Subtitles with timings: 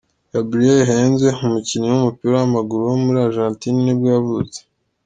[0.33, 4.59] Gabriel Heinze, umukinnyi w’umupira w’amaguru wo muri Argentine nibwo yavutse.